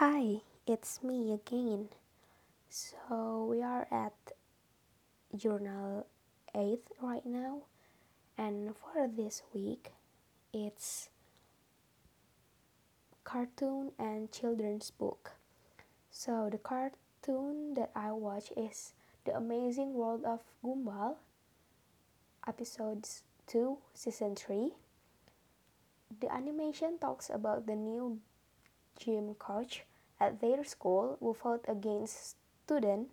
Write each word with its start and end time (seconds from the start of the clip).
Hi, 0.00 0.40
it's 0.66 1.02
me 1.04 1.30
again. 1.30 1.90
So 2.70 3.44
we 3.50 3.60
are 3.60 3.86
at 3.92 4.32
journal 5.36 6.06
8 6.54 6.80
right 7.02 7.26
now, 7.26 7.68
and 8.38 8.72
for 8.80 9.06
this 9.06 9.42
week, 9.52 9.92
it's 10.54 11.10
cartoon 13.24 13.92
and 13.98 14.32
children's 14.32 14.90
book. 14.90 15.32
So 16.10 16.48
the 16.50 16.56
cartoon 16.56 17.74
that 17.74 17.90
I 17.94 18.12
watch 18.12 18.56
is 18.56 18.94
The 19.26 19.36
Amazing 19.36 19.92
World 19.92 20.24
of 20.24 20.40
Gumball, 20.64 21.16
episodes 22.48 23.24
2, 23.48 23.76
season 23.92 24.34
3. 24.34 24.72
The 26.22 26.32
animation 26.32 26.96
talks 26.96 27.28
about 27.28 27.66
the 27.66 27.76
new 27.76 28.20
gym 28.98 29.34
coach 29.34 29.84
at 30.20 30.40
their 30.40 30.64
school 30.64 31.16
who 31.20 31.34
fought 31.34 31.64
against 31.68 32.36
students 32.64 33.10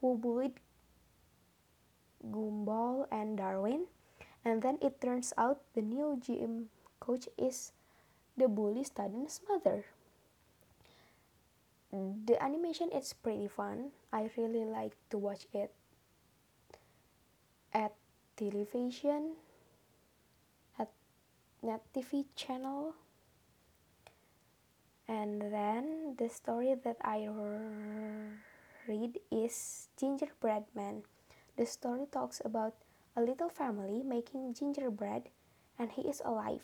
who 0.00 0.16
bullied 0.16 0.60
Gumball 2.24 3.06
and 3.10 3.36
Darwin. 3.36 3.86
And 4.44 4.62
then 4.62 4.78
it 4.80 5.00
turns 5.00 5.32
out 5.36 5.60
the 5.74 5.82
new 5.82 6.20
gym 6.22 6.70
coach 7.00 7.28
is 7.36 7.72
the 8.36 8.48
bully 8.48 8.84
student's 8.84 9.40
mother. 9.48 9.84
The 11.90 12.36
animation 12.42 12.90
is 12.92 13.12
pretty 13.12 13.48
fun. 13.48 13.90
I 14.12 14.30
really 14.36 14.64
like 14.64 14.94
to 15.10 15.18
watch 15.18 15.46
it 15.52 15.72
at 17.72 17.94
television, 18.36 19.34
at 20.78 20.92
net 21.62 21.80
TV 21.94 22.26
channel. 22.36 22.94
And 25.26 25.42
then 25.42 26.14
the 26.18 26.28
story 26.28 26.76
that 26.84 26.98
I 27.02 27.26
read 28.86 29.18
is 29.28 29.88
Gingerbread 29.98 30.70
Man. 30.72 31.02
The 31.56 31.66
story 31.66 32.06
talks 32.06 32.40
about 32.44 32.74
a 33.16 33.22
little 33.22 33.48
family 33.48 34.04
making 34.04 34.54
gingerbread 34.54 35.24
and 35.80 35.90
he 35.90 36.02
is 36.02 36.22
alive. 36.24 36.62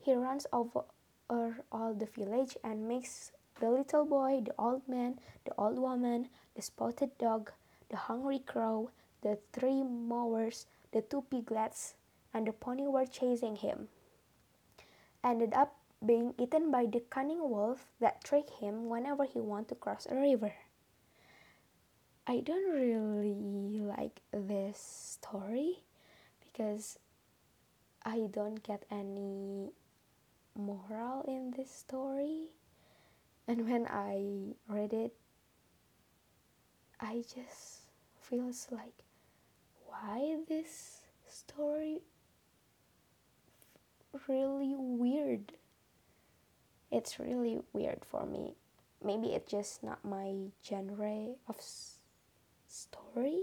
He 0.00 0.14
runs 0.14 0.48
over 0.52 0.82
all 1.30 1.94
the 1.94 2.10
village 2.10 2.56
and 2.64 2.88
makes 2.88 3.30
the 3.60 3.70
little 3.70 4.04
boy, 4.04 4.42
the 4.44 4.54
old 4.58 4.82
man, 4.88 5.20
the 5.44 5.54
old 5.56 5.78
woman, 5.78 6.28
the 6.56 6.62
spotted 6.62 7.16
dog, 7.18 7.52
the 7.88 8.10
hungry 8.10 8.40
crow, 8.40 8.90
the 9.22 9.38
three 9.52 9.84
mowers, 9.84 10.66
the 10.90 11.02
two 11.02 11.22
piglets, 11.30 11.94
and 12.34 12.48
the 12.48 12.52
pony 12.52 12.88
were 12.88 13.06
chasing 13.06 13.54
him. 13.54 13.86
Ended 15.22 15.54
up 15.54 15.76
being 16.04 16.34
eaten 16.38 16.70
by 16.70 16.86
the 16.86 17.00
cunning 17.10 17.48
wolf 17.48 17.86
that 18.00 18.24
tricked 18.24 18.50
him 18.60 18.88
whenever 18.88 19.24
he 19.24 19.40
wanted 19.40 19.68
to 19.68 19.74
cross 19.74 20.06
a 20.10 20.14
river. 20.14 20.54
I 22.26 22.40
don't 22.40 22.70
really 22.70 23.80
like 23.80 24.20
this 24.32 24.78
story 24.78 25.84
because 26.40 26.98
I 28.04 28.28
don't 28.30 28.62
get 28.62 28.84
any 28.90 29.70
moral 30.56 31.24
in 31.26 31.52
this 31.56 31.70
story. 31.70 32.50
And 33.48 33.68
when 33.68 33.86
I 33.86 34.54
read 34.68 34.92
it, 34.92 35.14
I 37.00 37.24
just 37.26 37.90
feels 38.20 38.68
like 38.70 39.02
why 39.86 40.36
this 40.48 41.00
story 41.28 42.02
really 44.28 44.74
weird. 44.76 45.52
It's 46.92 47.18
really 47.18 47.58
weird 47.72 48.04
for 48.04 48.24
me. 48.26 48.54
Maybe 49.02 49.28
it's 49.34 49.50
just 49.50 49.82
not 49.82 50.04
my 50.04 50.52
genre 50.64 51.34
of 51.48 51.56
story. 52.68 53.42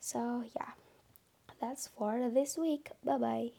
So, 0.00 0.44
yeah, 0.54 0.72
that's 1.60 1.88
for 1.88 2.28
this 2.28 2.58
week. 2.58 2.90
Bye 3.04 3.18
bye. 3.18 3.50